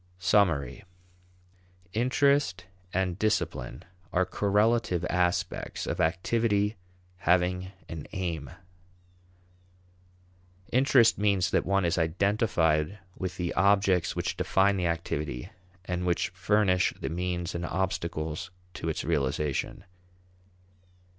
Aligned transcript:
Summary. 0.17 0.83
Interest 1.93 2.65
and 2.91 3.19
discipline 3.19 3.85
are 4.11 4.25
correlative 4.25 5.05
aspects 5.11 5.85
of 5.85 6.01
activity 6.01 6.75
having 7.17 7.71
an 7.87 8.07
aim. 8.11 8.49
Interest 10.71 11.19
means 11.19 11.51
that 11.51 11.67
one 11.67 11.85
is 11.85 11.99
identified 11.99 12.97
with 13.15 13.37
the 13.37 13.53
objects 13.53 14.15
which 14.15 14.35
define 14.37 14.75
the 14.75 14.87
activity 14.87 15.51
and 15.85 16.03
which 16.03 16.29
furnish 16.29 16.95
the 16.99 17.09
means 17.09 17.53
and 17.53 17.63
obstacles 17.63 18.49
to 18.73 18.89
its 18.89 19.03
realization. 19.03 19.83